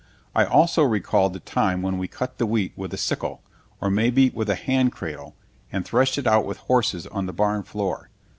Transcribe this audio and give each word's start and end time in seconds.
I 0.33 0.45
also 0.45 0.81
recalled 0.81 1.33
the 1.33 1.39
time 1.39 1.83
when 1.83 1.99
we 1.99 2.07
cut 2.07 2.39
the 2.39 2.47
wheat 2.47 2.73
with 2.75 2.91
a 2.91 2.97
sickle, 2.97 3.43
or 3.79 3.91
maybe 3.91 4.31
with 4.31 4.49
a 4.49 4.55
hand 4.55 4.91
cradle, 4.93 5.35
and 5.71 5.85
threshed 5.85 6.17
it 6.17 6.25
out 6.25 6.43
with 6.47 6.57
horses 6.57 7.05
on 7.05 7.27
the 7.27 7.33
barn 7.33 7.61
floor. 7.61 8.09